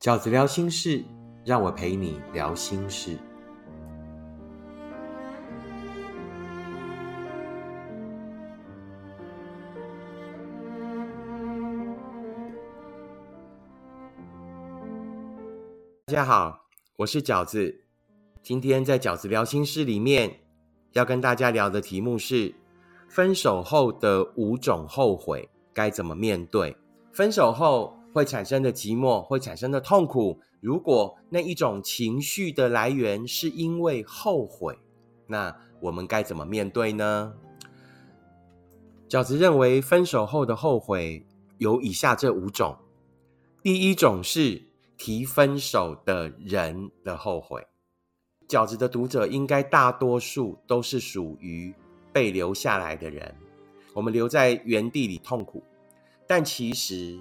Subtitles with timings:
[0.00, 1.04] 饺子聊心事，
[1.44, 3.18] 让我陪你聊心事。
[16.06, 16.64] 大家好，
[16.96, 17.84] 我是饺子。
[18.42, 20.40] 今天在饺子聊心事里面，
[20.92, 22.54] 要跟大家聊的题目是：
[23.06, 26.74] 分手后的五种后悔该怎么面对？
[27.12, 30.40] 分手后会产生的寂寞，会产生的痛苦。
[30.60, 34.78] 如果那一种情绪的来源是因为后悔，
[35.26, 37.34] 那我们该怎么面对呢？
[39.08, 41.26] 饺子认为，分手后的后悔
[41.58, 42.76] 有以下这五种。
[43.62, 44.68] 第一种是。
[45.02, 47.66] 提分手的人的后悔，
[48.46, 51.74] 饺子的读者应该大多数都是属于
[52.12, 53.34] 被留下来的人。
[53.94, 55.62] 我们留在原地里痛苦，
[56.26, 57.18] 但其实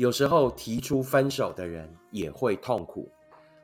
[0.00, 3.06] 有时候提出分手的人也会痛苦。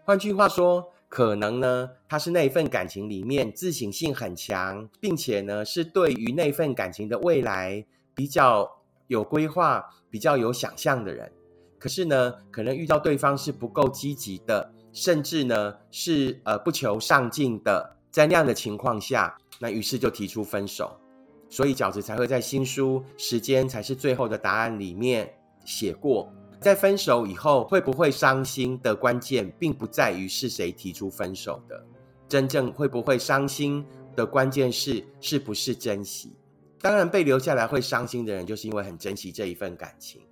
[0.04, 7.82] 换句话说，可能呢，他是那份感情里面自省性很强，并且呢，是对于那份感情的未来
[8.14, 8.70] 比较
[9.06, 11.32] 有规划、比较有想象的人。
[11.78, 21.00] 可是呢，可能遇到对方是不够积极的，甚至呢是呃不求上进的，在那样的情况下，那于是就提出分手。
[21.48, 25.32] 所以饺子才会在新书《时间才是最后的答案》里面
[25.66, 31.84] 写过，在分手以后会不会伤心的关键，并不在于是谁提出分手的，
[32.26, 36.34] 真正会不会伤心的关键是是不是珍惜。
[36.80, 40.22] 当然，被留下来会伤心的人，就是因为很珍惜这一份感情。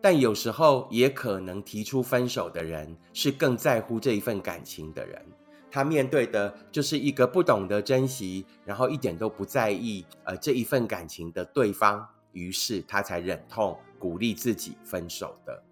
[0.00, 5.22] 但有时候也可能提出分手的人是更在乎这一份感情的人，
[5.70, 15.62] 他面对的就是一个不懂得珍惜，然后一点都不在意呃这一份感情的对方，于是他才忍痛鼓励自己分手的。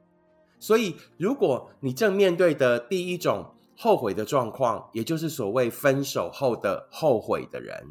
[0.61, 7.83] 所以，如果你正面对的第一种后悔的状况，也就是所谓分手后的后悔的人，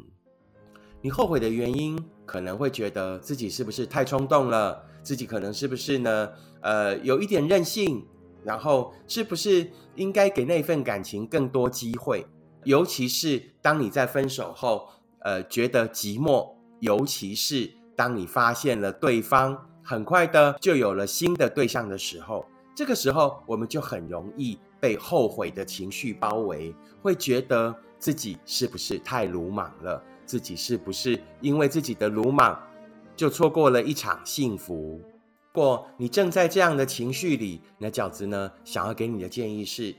[1.02, 4.82] 你后悔的原因可能会觉得自己是不是太冲动了。
[5.02, 6.30] 自己可能是不是呢？
[6.62, 8.06] 呃，有一点任性，
[8.44, 12.26] 然后是不是应该给那份感情更多机会？
[12.64, 14.88] 尤其是当你在分手后，
[15.20, 22.46] 呃，觉得寂寞，尤其是当你发现了对方很快的就有了新的对象的时候，
[22.76, 30.00] 这个时候我们就很容易被后悔的情绪包围，会觉得自己是不是太鲁莽了？
[30.24, 32.56] 自己是不是因为自己的鲁莽？
[33.16, 35.00] 就错过了一场幸福。
[35.50, 38.52] 过你正在这样的情绪里，那饺子呢？
[38.62, 39.96] 想要给你的建议是：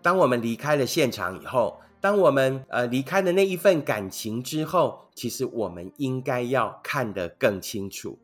[0.00, 8.18] 当我们离开了现场以后，当我们呃离开了那一份感情之后，其实我们应该要看得更清楚。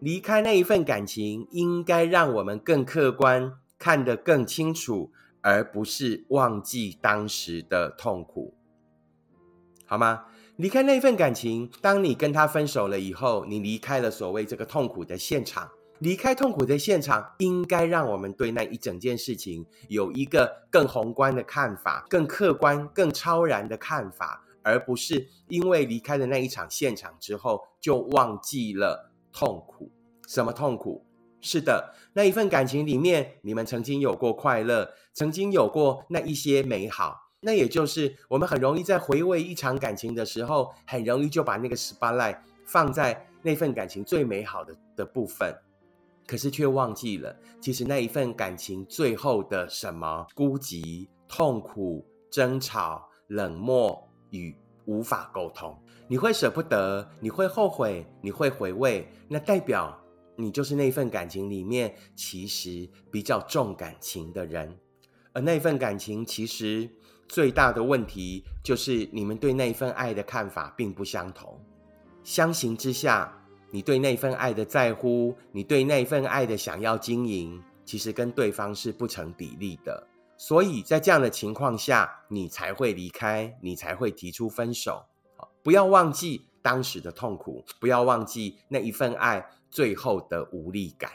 [0.00, 5.12] 离开那一份感情，应该让我们更客观，看得更清楚，
[5.42, 8.54] 而不是忘记当时的痛苦，
[9.84, 10.24] 好吗？
[10.56, 15.70] 离开那份感情，当你跟他分手了以后，你离开了所谓这个痛苦的现场。
[15.98, 29.90] 离开痛苦的现场，应该让我们对那一整件事情有一个更宏观的看法、更客观、更超然的看法，而不是因为离开了那一场现场之后就忘记了痛苦。
[30.28, 31.04] 什么痛苦？
[31.40, 37.16] 是的，那一份感情里面，你们曾经有过快乐，曾经有过那一些美好。
[37.40, 42.36] 那也就是我们很容易在回味一场感情的时候，很容易就把那个 spotlight
[42.66, 45.56] 放在那份感情最美好的的部分，
[46.26, 54.54] 可是却忘记了，其实那一份感情最后的什么孤寂、痛苦、争吵、冷漠与
[54.86, 55.76] 无法沟通，
[56.08, 59.98] 你会舍不得，你会后悔，你会回味，那代表
[60.36, 64.76] 你就是那份感情里面其实比较重感情的人，
[65.32, 66.88] 而那份感情其实。
[67.32, 71.56] 最大的问题就是你们对那份爱的看法并不相同。
[72.24, 73.32] 相形之下，
[73.70, 80.04] 你对那份爱的在乎，你对那份爱的想要经营，其实跟对方是不成比例的。
[80.40, 85.04] 所以在这样的情况下，你才会离开，你才会提出分手。
[85.62, 91.10] 不要忘记当时的痛苦，不要忘记那一份爱最后的无力感。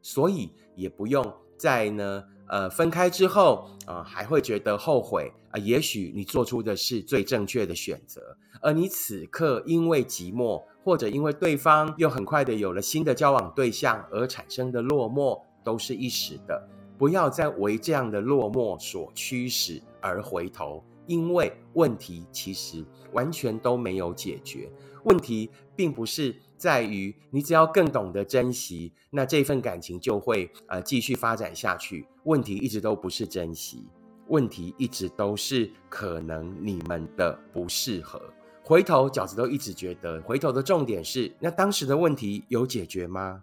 [0.00, 1.22] 所以也不用
[1.58, 2.24] 在呢。
[2.48, 5.58] 呃，分开之后啊，还会觉得后悔啊？
[5.58, 16.66] 也许你做出的是最正确的选择，而你此刻因为寂寞，或者因为对方又很快的有了新的交往对象而产生的落寞，都是一时的。
[17.00, 24.70] 不要再为这样的落寞所驱使而回头，因为问题其实完全都没有解决。
[25.04, 32.06] 问题并不是在于你只要更懂得珍惜，那这份感情就会呃继续发展下去。
[32.24, 33.88] 问题一直都不是珍惜，
[34.26, 38.20] 问题一直都是可能你们的不适合。
[38.62, 43.42] 回头饺子都一直觉得，回头的重点是，那当时的问题有解决吗？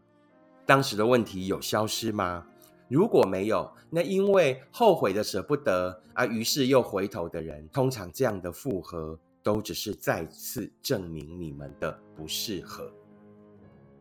[0.64, 2.46] 当时的问题有消失吗？
[2.90, 12.90] 如果没有，那因为后悔的舍不得啊，于是又回头的人，通常这样的复合都只是再次证明你们的不适合。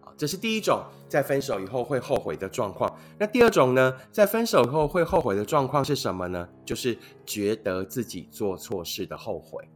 [0.00, 2.96] 好，这是第一种在分手以后会后悔的状况。
[3.18, 6.48] 那第二种呢，在分手后会后悔的状况是什么呢？
[6.64, 9.68] 就是觉得自己做错事的后悔。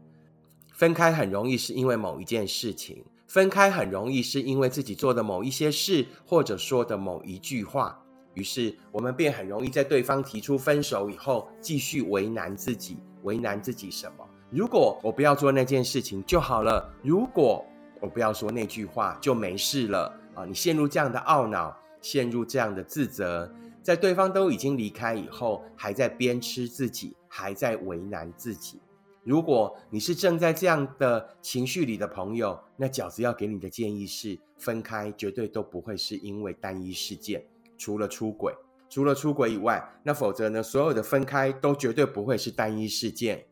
[0.73, 8.00] 分开很容易是因为某一件事情，分开很容易是因为自己做的某一些事，或者说的某一句话。
[8.35, 12.99] 于是，我们便很容易在对方提出分手以后，继续为难自己。
[13.23, 14.27] 为难自己什么？
[14.51, 17.63] 如果我不要做那件事情就好了，如果
[18.01, 20.47] 我不要说那句话就没事了啊！
[20.47, 28.81] 你陷入这样的懊恼，陷入这样的自责，在对方都已经离开以后，还在鞭笞自己，还在为难自己。
[29.23, 37.45] 如果你是正在这样的情绪里的朋友，那饺子要给你的建议是：分开绝对都不会是因为单一事件。
[37.81, 38.55] 除了出轨，
[38.91, 40.63] 除了出轨以外，那否则呢？
[40.63, 43.47] 所有的分开都绝对不会是单一事件，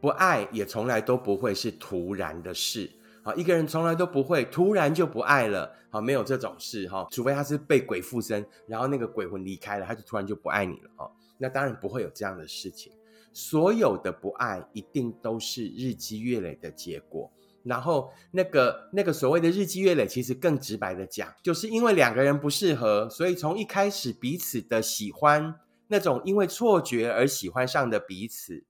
[0.00, 2.90] 不爱也从来都不会是突然的事。
[3.22, 5.70] 好，一个人从来都不会突然就不爱了。
[5.90, 10.90] 好，没有这种事哈，除非他是被鬼附身，然后那个鬼魂离开了，他就突然就不爱你了。
[10.96, 12.90] 哈，那当然不会有这样的事情。
[13.34, 17.30] 所有的不爱一定都是日积月累的结果。
[17.64, 25.54] 然后那个那个所谓的日积月累，其实更直白的讲，就是因为两个人不适合，所以从一开始彼此的喜欢，
[25.88, 28.64] 那种因为错觉而喜欢上的彼此，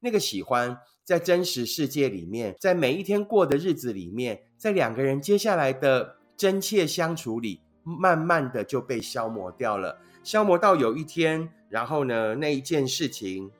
[0.00, 13.50] 那个喜欢在真实世界里面，在每一天过的日子里面，在两个人接下来的真切相处里，慢慢的就被消磨掉了，消磨到有一天，然后呢，那一件事情，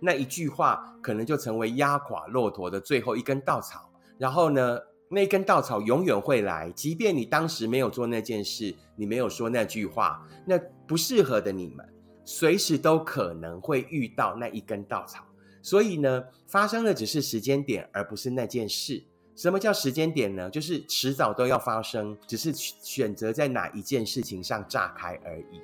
[0.00, 3.91] 那一句话，可能就成为压垮骆驼的最后一根稻草。
[4.22, 4.78] 然后呢，
[5.08, 11.84] 那根稻草永远会来，即便你当时没有做那件事，你没有说那句话，那不适合的你们，
[12.24, 15.24] 随时都可能会遇到那一根稻草。
[15.60, 19.02] 所以呢，发生的只是时间点，而不是那件事。
[19.34, 20.48] 什么叫时间点呢？
[20.48, 25.60] 就是迟早都要发生，只是选择在哪一件事情上炸开而已，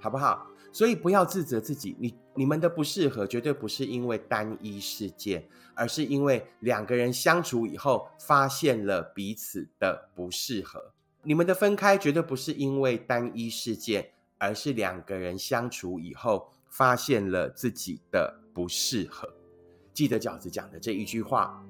[0.00, 0.46] 好不好？
[0.70, 10.92] 所以不要自责自己，你你们的不适合绝对不是因为单一事件，而是因为两个人相处以后发现了彼此的不适合。
[11.22, 19.28] 你们的分开绝对不是因为单一事件，而是两个人相处以后发现了自己的不适合。
[19.92, 21.60] 记得饺子讲的这一句话：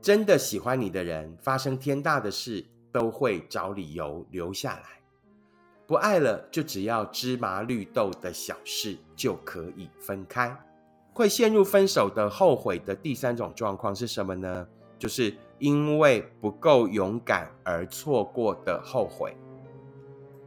[0.00, 5.01] 真的喜欢你的人，发生天大的事都会找理由留下来。
[5.92, 10.58] 不爱了，就只要芝麻绿豆的小事就可以分开。
[11.12, 14.66] 会陷入分手的后悔的第三种状况是什么呢？
[14.98, 19.36] 就是因为不够勇敢而错过的后悔。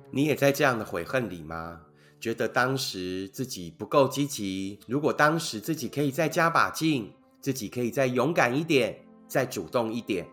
[0.10, 1.80] 你也在这样的悔恨里吗？
[2.20, 10.28] 觉得当时自己不够积极，如果当时自己可以再加把劲，自己可以再勇敢一点，再主动一点，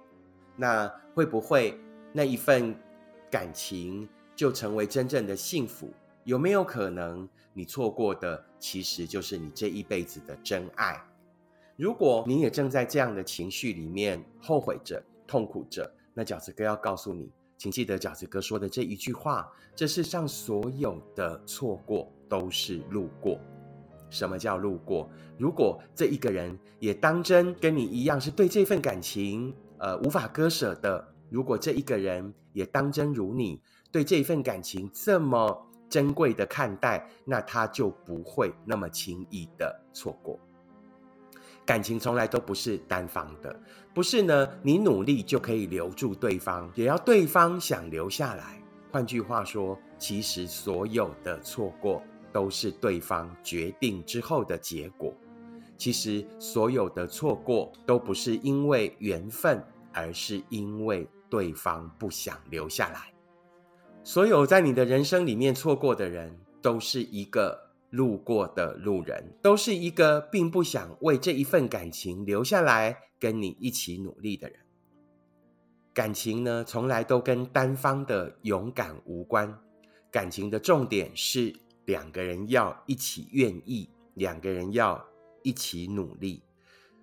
[0.56, 1.78] 那会不会
[2.14, 2.74] 那一份
[3.30, 4.08] 感情？
[4.34, 5.90] 就成为真正的幸福，
[6.24, 11.00] 有没有可能你错过的其实就是你这一辈子的真爱？
[11.76, 23.38] 如果你也正在这样的情绪里面后悔着、痛苦着，那饺子哥要告诉你，请记得饺子哥说的这一句话：这世上所有的错过都是路过。
[24.10, 25.08] 什么叫路过？
[25.38, 33.60] 如果这一个人也当真跟你一样是对这份感情呃无法割舍的，如果这一个人也当真如你。
[33.92, 40.40] 对这一份感情这么珍贵的看待，那他就不会那么轻易的错过。
[41.64, 43.60] 感情从来都不是单方的，
[43.94, 48.60] 不是呢，你努力就可以留住对方，也要对方想留下来。
[48.90, 55.14] 换句话说，其实所有的错过都是对方决定之后的结果。
[55.76, 63.11] 其实所有的错过都不是因为缘分，而是因为对方不想留下来。
[64.04, 74.58] 所有在你的人生里面错过的人，都是一个路过的路人，都是一个并不想为这一份感情留下来跟你一起努力的人。
[75.94, 79.56] 感情呢，从来都跟单方的勇敢无关，
[80.10, 81.54] 感情的重点是
[81.84, 85.02] 两个人要一起愿意，两个人要
[85.44, 86.42] 一起努力。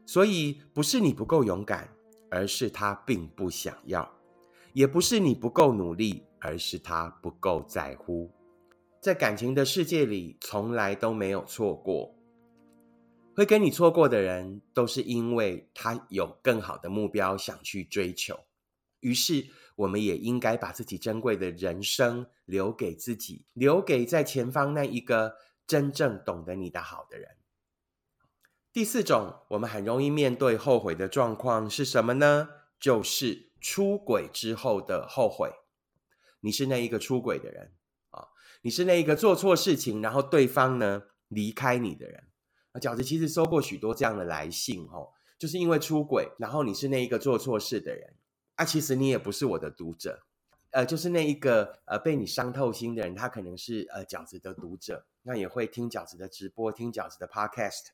[0.05, 1.87] 所以不是你不够勇敢，
[2.29, 4.11] 而是他并不想要。
[4.73, 8.31] 也不是你不够努力，而是他不够在乎。
[9.01, 12.13] 在感情的世界里，从来都没有错过。
[13.35, 18.37] 会跟你错过的人，都是因为他有更好的目标想去追求。
[18.99, 27.37] 于是，我们也应该把自己珍贵的人生留给自己，留给在前方那一个真正懂得你的好的人。
[28.73, 32.49] 第四种，我们很容易面对后悔的状况是什么呢？
[32.77, 35.49] 就是出轨之后的后悔。
[36.41, 37.73] 你是那一个出轨的人
[38.11, 38.27] 啊，
[38.61, 42.27] 你是那一个做错事情，然后对方呢离开你的人。
[42.73, 48.15] 那饺子其实收过许多这样的来信，哦，就是因为出轨，然后你是那一个做错事的人，
[48.55, 50.23] 啊，其实你也不是我的读者，
[50.69, 57.87] 呃，就是那一个呃被你伤透心的人，他可能是呃饺子的读者，那也会听饺子的直播，听饺子的 podcast，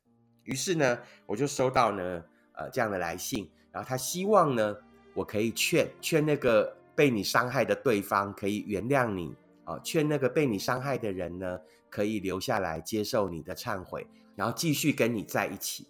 [0.44, 4.76] 于是呢，我就收到呢呃这样的来信，然后他希望呢
[5.14, 9.36] 我可以劝劝那个被你伤害的对方可以原谅你，
[9.66, 11.60] 啊，劝那个被你伤害的人呢
[11.90, 14.08] 可以留下来接受你的忏悔。
[14.36, 15.88] 然后继续跟你在一起，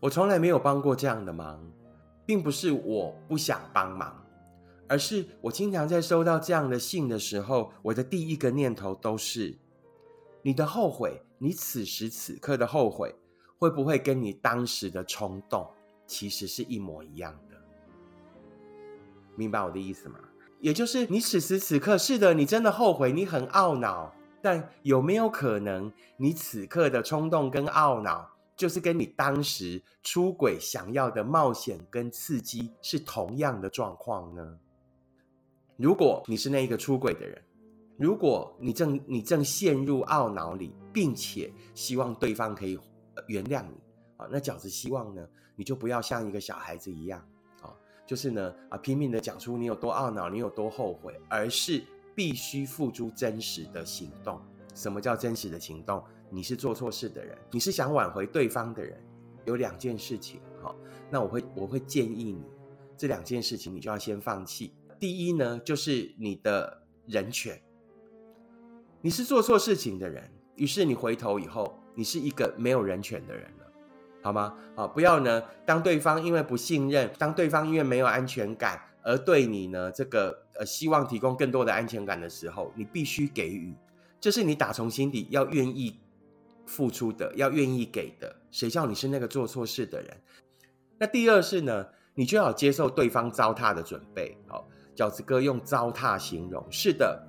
[0.00, 1.64] 我从来没有帮过这样的忙，
[2.26, 4.26] 并不是我不想帮忙，
[4.88, 9.56] 而是我经常在收到这样的信的时候，我的第一个念头都是：
[10.42, 13.14] 你的后悔，你此时此刻的后悔，
[13.56, 15.70] 会不会跟你当时的冲动
[16.08, 17.49] 其实是一模一样的？
[19.36, 20.18] 明白我的意思吗？
[20.60, 24.14] 也就是你此时此刻是的，你真的后悔，你很懊恼。
[24.42, 34.58] 但有没有可能，你此刻的冲动跟懊恼，就是跟你当时出轨想要的冒险跟刺激是同样的状况呢？
[35.76, 37.42] 如果你是那一个出轨的人，
[37.98, 42.78] 如果你正你正陷入懊恼里，并且希望对方可以
[43.26, 43.74] 原谅你
[44.16, 47.22] 啊，那饺子希望呢，你就不要像一个小孩子一样，
[48.10, 51.84] 就是呢啊拼命的讲出你有多懊恼，你有多后悔，而是。
[52.12, 54.38] 必须付出真实的行动。
[54.74, 56.04] 什么叫真实的行动？
[56.28, 59.00] 你是做错事的人，你是想挽回对方的人。
[59.46, 60.74] 有两件事情，哈，
[61.08, 62.42] 那我会我会建议你，
[62.98, 64.74] 这两件事情你就要先放弃。
[64.98, 67.58] 第一呢，就是你的人权。
[69.00, 73.50] 你是做错事情的人，于是你回头以后，你是一个没有人权的人，
[74.22, 74.54] 好吗？
[74.76, 78.80] 好，不要呢，当对方因为不信任，当对方因为没有安全感。
[79.02, 83.74] 而对你呢，这个呃，希望提供更多的安全感的时候，你必须给予，
[84.20, 85.98] 这是你打从心底要愿意
[86.66, 88.36] 付出的，要愿意给的。
[88.50, 90.14] 谁叫你是那个做错事的人？
[90.98, 94.36] 那第二是呢，你就要接受对方糟蹋的准备。
[94.46, 97.26] 好，饺子哥用糟蹋形容，是的，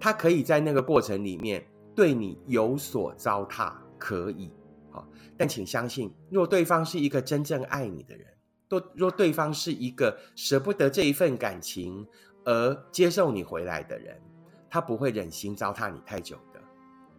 [0.00, 4.50] 他可以在那个过程里面对你有所糟蹋，可以。
[4.92, 8.26] 好，但请相信，若对方是一个真正爱你的人。
[8.68, 12.06] 若若对方是一个舍不得这一份感情
[12.44, 14.18] 而接受你回来的人，
[14.70, 16.60] 他不会忍心糟蹋你太久的。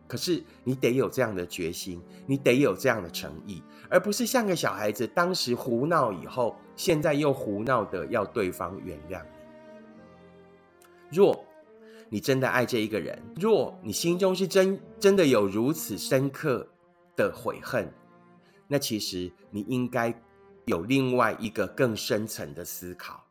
[0.08, 11.18] 可是你得有这样的决心，你得有这样的诚意，而不是像个小孩子，当时胡闹以后，现在又胡闹的要对方原谅你。
[11.18, 11.46] 若
[12.10, 16.68] 你真的爱这一个人，若你心中是真真的有如此深刻
[17.16, 17.92] 的悔恨，
[18.68, 20.14] 那其实你应该。
[20.66, 23.22] 有另外一个更深层的思考，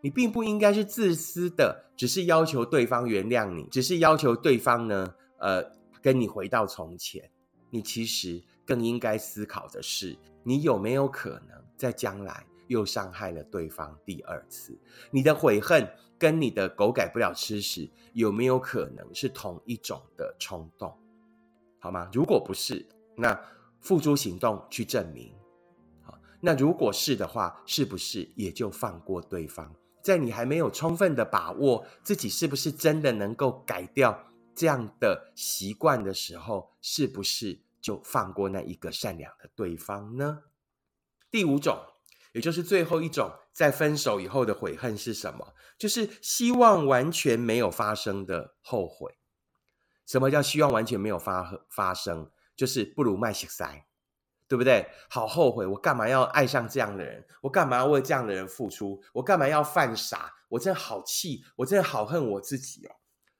[0.00, 5.62] 你并不应该是自私的，只是要求对方原谅你，只是要求对方呢，呃，
[6.02, 7.30] 跟你回到从前。
[7.70, 14.76] 你其实更应该思考的是，你有没有可能在将来又伤害了对方第二次？
[15.12, 20.92] 你的悔恨跟你的狗改不了吃屎，有没有可能是同一种的冲动？
[21.78, 22.10] 好吗？
[22.12, 22.84] 如果不是，
[23.20, 23.40] 那
[23.80, 25.32] 付诸行动去证明。
[26.02, 29.74] 好那如果是的话，是不是也就放过对方？
[30.02, 34.18] 在你还没有充分的把握自己是不是真的能够改掉
[34.54, 40.44] 这样的习惯的时候，是不是就放过那一个善良的对方呢？
[41.30, 41.78] 第五种，
[42.32, 45.54] 也就是最后一种，在分手以后的悔恨是什么？
[45.78, 49.18] 就是希望完全没有发生的后悔。
[50.06, 52.30] 什么叫希望完全没有发发生？
[52.60, 53.86] 就是不如卖血塞。
[54.50, 54.84] 对不对？
[55.08, 57.24] 好后悔，我干嘛要爱上这样的人？
[57.40, 59.00] 我干嘛要为这样的人付出？
[59.12, 60.34] 我干嘛要犯傻？
[60.48, 62.90] 我真的好气，我真的好恨我自己哦！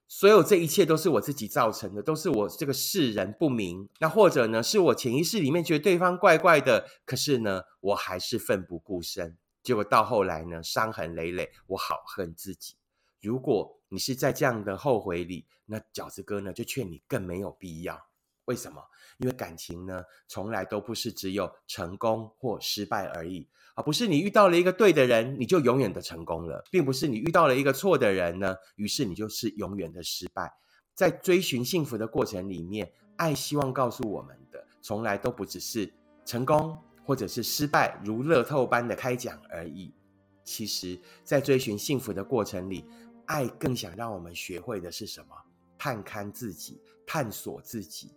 [0.07, 3.89] 所有这一切都是我自己造成的，都是我这个世人不明。
[3.99, 9.37] 那或者呢，是我潜意识里面觉得对方怪怪的，可是呢，我还是奋不顾身。
[9.65, 12.77] 结果到后来呢，伤痕累累，我好恨自己。
[13.21, 18.10] 如果你是在这样的后悔里，那饺子哥呢，就劝你更没有必要。
[18.51, 18.83] 为什么？
[19.19, 23.83] 因为感情呢，从来都不是只有成功或失败而已啊！
[23.83, 30.53] 不是你遇到了一个对的人，你就永远的成功了，并不是你遇到了一个错的人呢，于是你就是永远的失败。
[30.97, 35.89] 在追寻幸福的过程里面，爱希望告诉我们的，从来都不只是
[36.25, 39.95] 成功或者是失败如乐透般的开奖而已。
[40.43, 42.85] 其实，在追寻幸福的过程里，
[43.27, 45.37] 爱更想让我们学会的是什么？
[45.79, 48.13] 探勘自己，探索自己。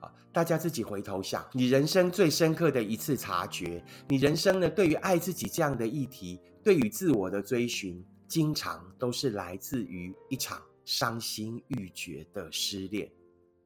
[0.00, 13.10] 啊，大家自己回头想，你人生最深刻的一次察觉，你人生呢，对于爱自己这样的议题，对于自我的追寻，经常都是来自于一场伤心欲绝的失恋，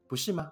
[0.09, 0.51] 不是吗？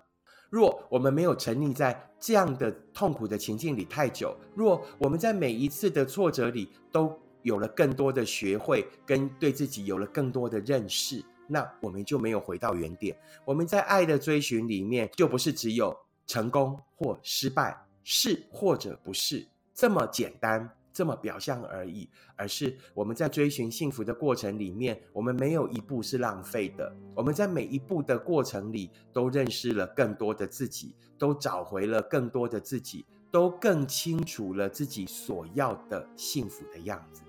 [0.51, 11.25] 若我们没有沉溺在这样的痛苦的情境里太久，若我们在每一次的挫折里都有了更多的学会，跟对自己有了更多的认识。
[11.51, 13.17] 那我们就没有回到原点。
[13.45, 26.95] 我们在爱的追寻里面，就不是只有成功或失败，是或者不是这么简单、这么表象而已，而是我们在追寻幸福的过程里面，我们没有一步是浪费的。
[27.15, 37.23] 我们在每一步的过程里，都认识了更多的自己，都找回了更多的自己，都更清楚了自己所要的幸福的样子。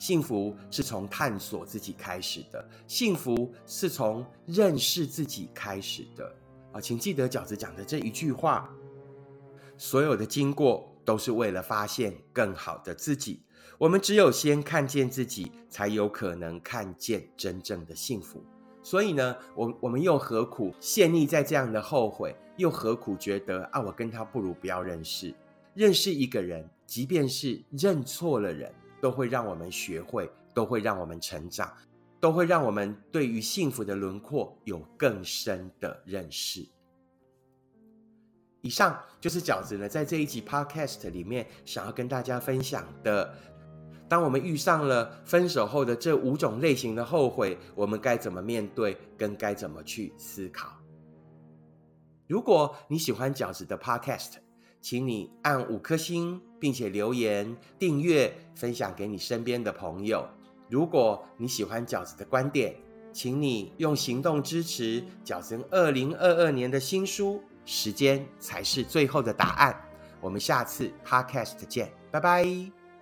[0.00, 6.34] 幸福是从探索自己开始的，幸福是从认识自己开始的
[6.72, 6.80] 啊！
[6.80, 8.74] 请记得饺子讲的这一句话：
[9.76, 13.42] 所有的经过都是为了发现更好的自己。
[13.76, 18.42] 我们只有先看见自己，才有可能看见真正的幸福。
[18.82, 22.34] 所以呢，我我们又何苦陷溺在这样的后悔？
[22.56, 25.34] 又何苦觉得啊，我跟他不如不要认识？
[25.74, 28.74] 认识一个人，即便是认错了人。
[29.00, 31.72] 都会让我们学会，都会让我们成长，
[32.20, 36.66] 都会让我们对于幸福的轮廓有更深的认识。
[38.62, 43.34] 以上就是饺子呢，在这一集 Podcast 里面想要跟大家分享的。
[44.06, 50.68] 当我们遇上了分手后的这五种类型的后悔，我们该怎么面对，跟该怎么去思考？
[52.26, 54.32] 如果你喜欢饺子的 Podcast，
[54.80, 60.26] 请你按五颗星，并且留言、订阅、分享给你身边的朋友。
[60.68, 62.74] 如果你喜欢饺子的观点，
[63.12, 69.72] 请你用行动支持饺子二零二二年的新书《时间才是最后的答案》。
[70.20, 72.79] 我们下次 Podcast 见，拜拜。